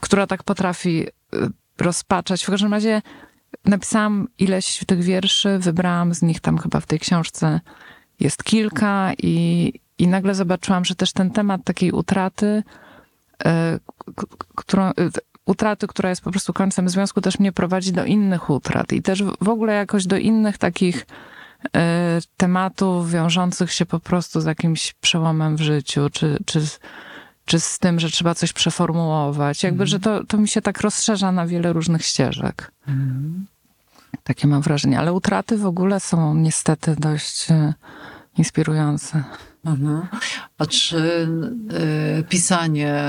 [0.00, 1.08] która tak potrafi y,
[1.78, 2.44] rozpaczać.
[2.44, 3.02] W każdym razie
[3.64, 7.60] napisałam ileś tych wierszy, wybrałam z nich tam chyba w tej książce
[8.20, 12.62] jest kilka i, i nagle zobaczyłam, że też ten temat takiej utraty,
[14.54, 14.92] którą, e,
[15.46, 19.22] utraty, która jest po prostu końcem związku, też mnie prowadzi do innych utrat i też
[19.40, 21.06] w- ogóle jakoś do innych takich
[21.76, 26.80] e, tematów wiążących się po prostu z jakimś przełomem w życiu, czy, czy, z-
[27.44, 29.62] czy z tym, że trzeba coś przeformułować.
[29.62, 32.72] Jakby, że to, to mi się tak rozszerza na wiele różnych ścieżek.
[34.24, 34.98] Takie mam wrażenie.
[34.98, 37.74] Ale utraty w ogóle są niestety dość e,
[38.38, 39.24] inspirujące.
[39.64, 40.06] Mhm.
[40.58, 41.28] A czy
[42.18, 43.02] y, pisanie,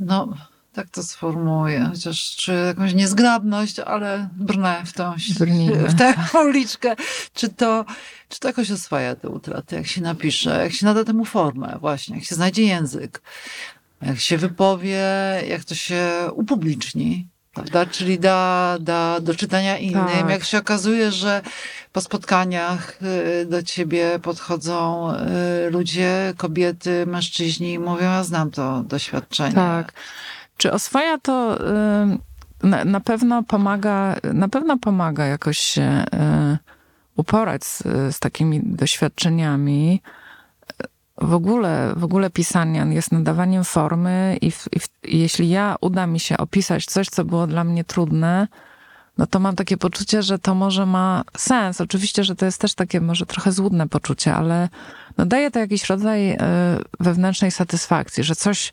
[0.00, 0.34] no
[0.72, 5.88] tak to sformułuję, chociaż czuję jakąś niezgrabność, ale brnę w tą, Brnijmy.
[5.88, 6.14] w tę
[6.48, 6.96] uliczkę.
[7.34, 7.84] Czy to,
[8.28, 12.16] czy to jakoś oswaja te utraty, jak się napisze, jak się nada temu formę właśnie,
[12.16, 13.22] jak się znajdzie język,
[14.02, 15.04] jak się wypowie,
[15.48, 17.28] jak to się upubliczni.
[17.54, 17.86] Prawda?
[17.86, 20.06] Czyli da, da do czytania innym.
[20.06, 20.30] Tak.
[20.30, 21.42] Jak się okazuje, że
[21.92, 22.98] po spotkaniach
[23.42, 25.08] y, do ciebie podchodzą
[25.66, 29.54] y, ludzie, kobiety, mężczyźni i mówią, ja znam to doświadczenie.
[29.54, 29.92] Tak.
[30.56, 31.58] Czy oswaja to
[32.62, 36.04] y, na, na pewno pomaga, na pewno pomaga jakoś się
[37.16, 37.82] uporać z,
[38.16, 40.02] z takimi doświadczeniami.
[41.20, 45.76] W ogóle, w ogóle pisanie jest nadawaniem formy i, w, i, w, i jeśli ja
[45.80, 48.48] uda mi się opisać coś, co było dla mnie trudne,
[49.18, 51.80] no to mam takie poczucie, że to może ma sens.
[51.80, 54.68] Oczywiście, że to jest też takie może trochę złudne poczucie, ale
[55.18, 56.38] no daje to jakiś rodzaj y,
[57.00, 58.72] wewnętrznej satysfakcji, że coś,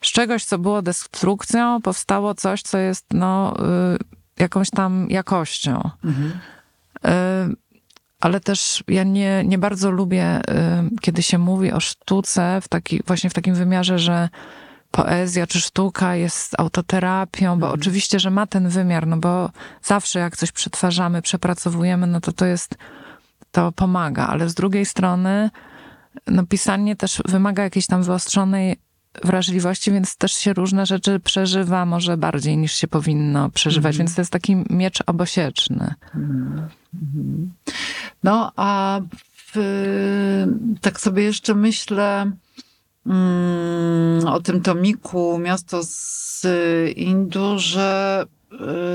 [0.00, 3.56] z czegoś, co było destrukcją, powstało coś, co jest no,
[3.94, 5.90] y, jakąś tam jakością.
[6.04, 6.32] Mhm.
[7.52, 7.56] Y,
[8.20, 13.02] ale też ja nie, nie bardzo lubię, y, kiedy się mówi o sztuce w taki,
[13.06, 14.28] właśnie w takim wymiarze, że
[14.90, 17.80] poezja czy sztuka jest autoterapią, bo Mhm.
[17.80, 19.50] oczywiście, że ma ten wymiar, no bo
[19.82, 22.74] zawsze jak coś przetwarzamy, przepracowujemy, no to to jest,
[23.52, 25.50] to pomaga, ale z drugiej strony
[26.26, 28.76] no pisanie też wymaga jakiejś tam wyostrzonej
[29.24, 33.98] wrażliwości, więc też się różne rzeczy przeżywa może bardziej niż się powinno przeżywać, Mhm.
[34.06, 35.94] więc to jest taki miecz obosieczny.
[36.14, 36.68] Mhm.
[38.22, 39.00] No, a
[39.54, 40.46] w,
[40.80, 42.32] tak sobie jeszcze myślę
[43.06, 46.46] mm, o tym tomiku Miasto z
[46.96, 48.24] Indu, że,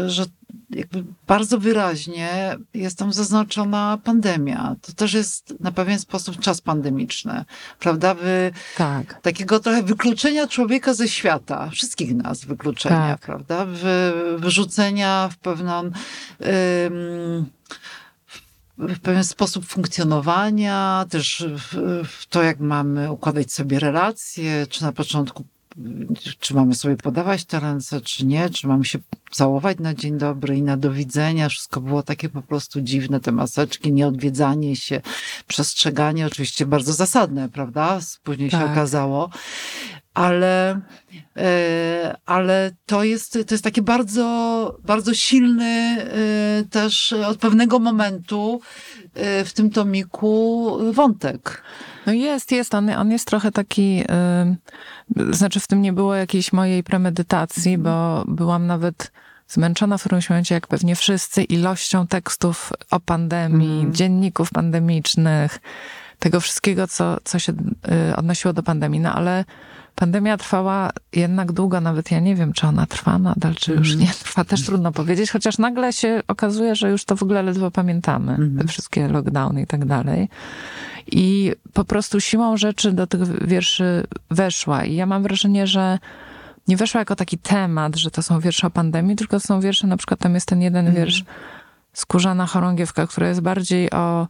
[0.05, 0.25] y, że
[0.69, 4.75] jakby bardzo wyraźnie jest tam zaznaczona pandemia.
[4.81, 7.45] To też jest na pewien sposób czas pandemiczny,
[7.79, 8.13] prawda?
[8.13, 9.21] Wy, Tak.
[9.21, 13.21] takiego trochę wykluczenia człowieka ze świata, wszystkich nas wykluczenia, Tak.
[13.21, 13.65] prawda?
[13.65, 15.83] Wy, wyrzucenia w pewną.
[15.83, 15.91] Ym,
[18.77, 25.45] w pewien sposób funkcjonowania, też w, to, jak mamy układać sobie relacje, czy na początku,
[26.39, 28.99] czy mamy sobie podawać te ręce, czy nie, czy mamy się
[29.31, 31.49] całować na dzień dobry i na do widzenia.
[31.49, 35.01] Wszystko było takie po prostu dziwne, te maseczki, nieodwiedzanie się,
[35.47, 37.99] przestrzeganie, oczywiście bardzo zasadne, prawda?
[38.23, 38.71] Później się Tak.
[38.71, 39.29] okazało.
[40.13, 40.81] Ale,
[41.37, 48.61] e, ale to jest, to jest taki bardzo, bardzo silny e, też od pewnego momentu
[49.13, 51.63] e, w tym tomiku wątek.
[52.05, 52.75] No jest, jest.
[52.75, 54.03] On, on jest trochę taki,
[55.19, 59.11] y, znaczy w tym nie było jakiejś mojej premedytacji, bo byłam nawet
[59.47, 63.93] zmęczona w którymś momencie, jak pewnie wszyscy, ilością tekstów o pandemii, Mhm.
[63.93, 65.59] dzienników pandemicznych,
[66.19, 67.53] tego wszystkiego, co, co się
[68.11, 68.99] y, odnosiło do pandemii.
[68.99, 69.45] No ale
[69.95, 73.99] pandemia trwała jednak długo, nawet ja nie wiem, czy ona trwa nadal, czy już Mhm.
[73.99, 74.43] nie trwa.
[74.43, 78.57] Też trudno powiedzieć, chociaż nagle się okazuje, że już to w ogóle ledwo pamiętamy, Mhm.
[78.57, 80.29] te wszystkie lockdowny i tak dalej.
[81.11, 84.83] I po prostu siłą rzeczy do tych wierszy weszła.
[84.85, 85.99] I ja mam wrażenie, że
[86.67, 89.97] nie weszła jako taki temat, że to są wiersze o pandemii, tylko są wiersze, na
[89.97, 91.05] przykład tam jest ten jeden Mhm.
[91.05, 91.23] wiersz
[91.93, 94.27] Skórzana chorągiewka, która jest bardziej o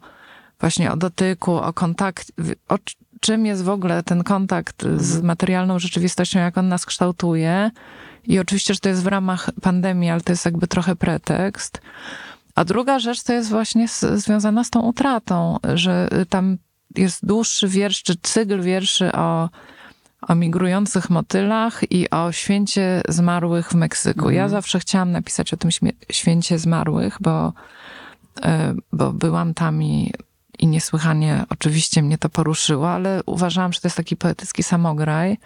[0.64, 2.32] właśnie o dotyku, o kontakt,
[2.70, 2.78] o
[3.20, 5.26] czym jest w ogóle ten kontakt z Mhm.
[5.26, 7.72] materialną rzeczywistością, jak on nas kształtuje.
[8.24, 11.82] I oczywiście, że to jest w ramach pandemii, ale to jest jakby trochę pretekst.
[12.56, 16.58] A druga rzecz to jest właśnie z, związana z tą utratą, że y, tam
[16.96, 19.50] jest dłuższy wiersz, czy cykl wierszy o,
[20.22, 24.30] o migrujących motylach i o święcie zmarłych w Meksyku.
[24.30, 24.50] Ja Mhm.
[24.50, 25.72] zawsze chciałam napisać o tym
[26.12, 27.54] święcie zmarłych, bo,
[28.40, 28.42] y,
[28.94, 30.14] bo byłam tam i,
[30.60, 35.38] i niesłychanie oczywiście mnie to poruszyło, ale uważałam, że to jest taki poetycki samograj.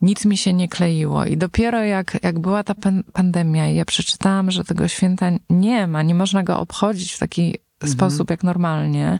[0.00, 1.24] Nic mi się nie kleiło.
[1.24, 5.86] I dopiero jak, jak była ta pan- pandemia i ja przeczytałam, że tego święta nie
[5.86, 9.18] ma, nie można go obchodzić w taki sposób jak normalnie.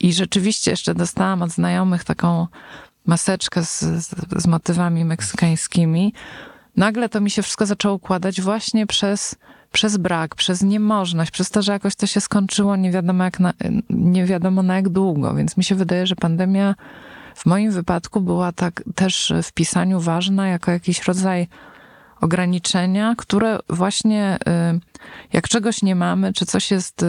[0.00, 2.46] I rzeczywiście jeszcze dostałam od znajomych taką
[3.06, 6.12] maseczkę z, z, z motywami meksykańskimi.
[6.76, 9.36] Nagle to mi się wszystko zaczęło układać właśnie przez,
[9.74, 13.52] przez brak, przez niemożność, przez to, że jakoś to się skończyło nie wiadomo, jak na,
[13.90, 15.34] nie wiadomo na jak długo.
[15.34, 16.74] Więc mi się wydaje, że pandemia
[17.34, 21.48] w moim wypadku była tak też w pisaniu ważna jako jakiś rodzaj
[22.20, 24.38] ograniczenia, które właśnie
[24.74, 24.80] y,
[25.32, 27.06] jak czegoś nie mamy, czy coś jest y,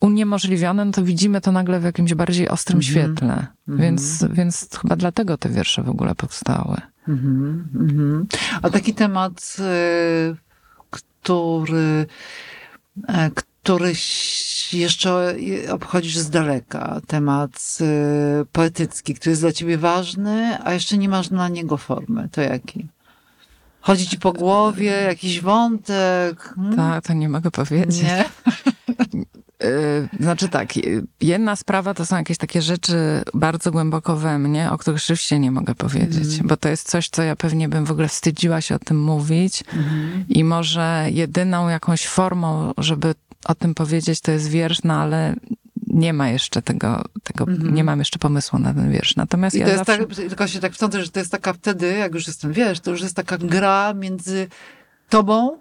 [0.00, 2.92] uniemożliwione, no to widzimy to nagle w jakimś bardziej ostrym Mhm.
[2.92, 3.46] świetle.
[3.68, 6.76] Więc, więc chyba dlatego te wiersze w ogóle powstały.
[7.08, 8.26] Mhm, mhm.
[8.62, 10.43] A taki temat, y,
[10.94, 12.06] który,
[13.08, 13.92] e, który
[14.72, 15.36] jeszcze
[15.70, 21.30] obchodzisz z daleka, temat y, poetycki, który jest dla ciebie ważny, a jeszcze nie masz
[21.30, 22.86] na niego formy, to jaki?
[23.80, 26.42] Chodzi ci po głowie jakiś wątek?
[26.56, 26.76] Hmm?
[26.76, 28.02] Tak, to nie mogę powiedzieć.
[28.02, 28.24] Nie?
[29.64, 34.70] Y, Znaczy tak, y, jedna sprawa to są jakieś takie rzeczy bardzo głęboko we mnie,
[34.70, 36.46] o których rzeczywiście nie mogę powiedzieć, Mhm.
[36.48, 39.64] bo to jest coś, co ja pewnie bym w ogóle wstydziła się o tym mówić
[39.74, 40.24] Mhm.
[40.28, 45.34] i może jedyną jakąś formą, żeby o tym powiedzieć, to jest wiersz, no ale
[45.86, 47.74] nie ma jeszcze tego, tego Mhm.
[47.74, 49.16] nie mam jeszcze pomysłu na ten wiersz.
[49.16, 50.06] Natomiast I ja to jest zawsze...
[50.06, 52.90] tak, tylko się tak wtrącę, że to jest taka wtedy, jak już jestem, wiesz, to
[52.90, 54.48] już jest taka gra między
[55.08, 55.58] tobą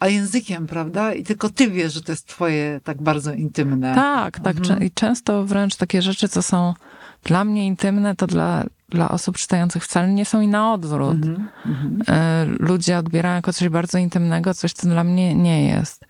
[0.00, 1.14] a językiem, prawda?
[1.14, 3.94] I tylko ty wiesz, że to jest twoje tak bardzo intymne.
[3.94, 4.56] Tak, tak.
[4.56, 4.82] Mhm.
[4.82, 6.74] I często wręcz takie rzeczy, co są
[7.24, 11.14] dla mnie intymne, to dla, dla osób czytających wcale nie są i na odwrót.
[11.14, 12.02] Mhm, mhm.
[12.08, 16.04] E, ludzie odbierają jako coś bardzo intymnego, coś, co dla mnie nie jest.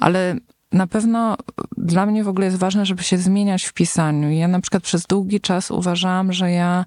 [0.00, 0.36] Ale
[0.72, 1.36] na pewno
[1.76, 4.30] dla mnie w ogóle jest ważne, żeby się zmieniać w pisaniu.
[4.30, 6.84] Ja na przykład przez długi czas uważałam, że ja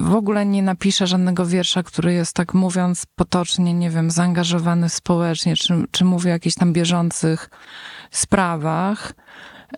[0.00, 5.56] w ogóle nie napiszę żadnego wiersza, który jest tak mówiąc potocznie, nie wiem, zaangażowany społecznie,
[5.56, 7.50] czy, czy mówię o jakichś tam bieżących
[8.10, 9.12] sprawach.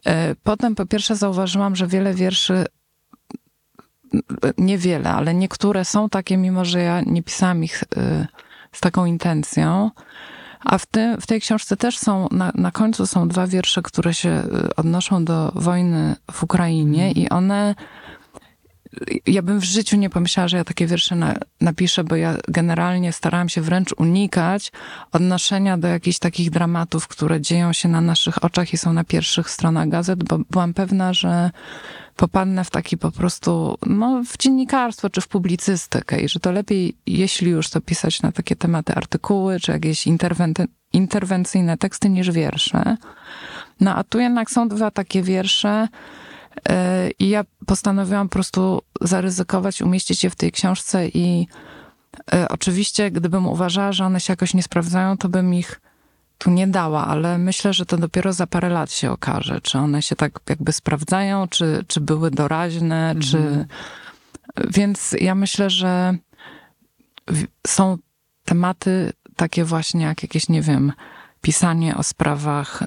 [0.07, 2.64] E, Potem po pierwsze zauważyłam, że wiele wierszy
[4.59, 8.26] niewiele, ale niektóre są takie, mimo że ja nie pisałam ich y,
[8.72, 9.90] z taką intencją.
[10.64, 14.14] A w, tym, w tej książce też są, na, na końcu są dwa wiersze, które
[14.14, 14.42] się
[14.76, 17.74] odnoszą do wojny w Ukrainie i one,
[19.27, 23.13] ja bym w życiu nie pomyślała, że ja takie wiersze na, napiszę, bo ja generalnie
[23.13, 24.73] starałam się wręcz unikać
[25.13, 29.51] odnoszenia do jakichś takich dramatów, które dzieją się na naszych oczach i są na pierwszych
[29.51, 31.51] stronach gazet, bo byłam pewna, że
[32.17, 36.97] popadnę w taki po prostu, no, w dziennikarstwo czy w publicystykę i że to lepiej,
[37.07, 40.07] jeśli już to pisać na takie tematy artykuły czy jakieś
[40.93, 42.97] interwencyjne teksty niż wiersze.
[43.81, 45.89] No a tu jednak są dwa takie wiersze
[47.18, 51.47] i ja postanowiłam po prostu zaryzykować, umieścić je w tej książce i
[52.33, 55.81] yy, oczywiście gdybym uważała, że one się jakoś nie sprawdzają, to bym ich
[56.38, 60.03] tu nie dała, ale myślę, że to dopiero za parę lat się okaże, czy one
[60.03, 63.66] się tak jakby sprawdzają, czy, czy były doraźne, czy...
[64.71, 66.14] Więc ja myślę, że
[67.66, 67.99] są
[68.44, 70.92] tematy takie właśnie jak jakieś, nie wiem,
[71.40, 72.87] pisanie o sprawach y,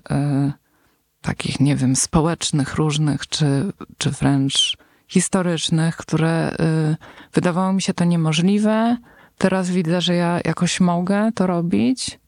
[1.21, 6.55] takich, nie wiem, społecznych, różnych, czy, czy wręcz historycznych, które y,
[7.33, 8.97] wydawało mi się to niemożliwe.
[9.37, 12.19] Teraz widzę, że ja jakoś mogę to robić.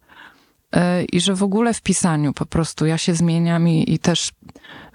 [0.76, 0.80] Y,
[1.12, 4.32] I że w ogóle w pisaniu po prostu ja się zmieniam i, i też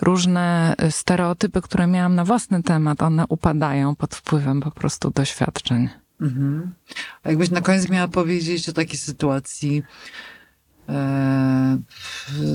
[0.00, 5.88] różne y, stereotypy, które miałam na własny temat, one upadają pod wpływem po prostu doświadczeń.
[6.20, 6.74] Mhm.
[7.24, 9.82] A jakbyś na koniec miała powiedzieć o takiej sytuacji,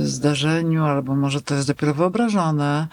[0.04, 2.88] zdarzeniu, albo może to jest dopiero wyobrażone,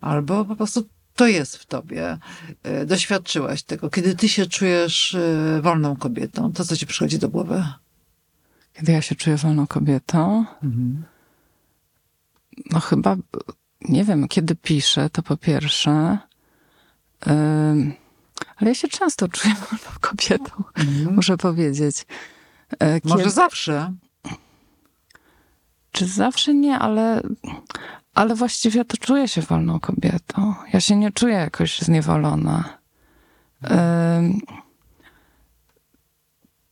[0.00, 2.18] albo po prostu to jest w tobie.
[2.62, 3.90] E, Doświadczyłaś tego.
[3.90, 7.64] Kiedy ty się czujesz e, wolną kobietą, to co ci przychodzi do głowy?
[8.72, 11.02] Kiedy ja się czuję wolną kobietą, Mhm.
[12.70, 13.16] no chyba,
[13.88, 16.18] nie wiem, kiedy piszę, to po pierwsze,
[18.56, 20.64] ale ja się często czuję wolną kobietą,
[21.10, 22.06] muszę powiedzieć.
[22.80, 23.92] E, Może kiedy- zawsze.
[25.96, 27.20] Czy zawsze nie, ale,
[28.14, 30.54] ale właściwie to czuję się wolną kobietą.
[30.72, 32.78] Ja się nie czuję jakoś zniewolona.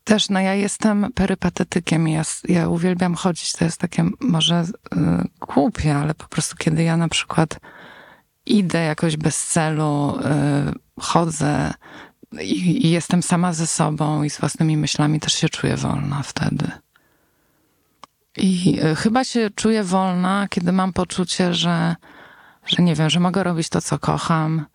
[0.04, 4.96] Też, no ja jestem perypatetykiem, ja, s- ja uwielbiam chodzić, to jest takie może y,
[5.40, 7.60] głupie, ale po prostu kiedy ja na przykład
[8.46, 11.74] idę jakoś bez celu, y, chodzę
[12.40, 16.70] i, i jestem sama ze sobą i z własnymi myślami, też się czuję wolna wtedy.
[18.36, 21.96] I y, chyba się czuję wolna, kiedy mam poczucie, że,
[22.66, 24.66] że nie wiem, że mogę robić to, co kocham,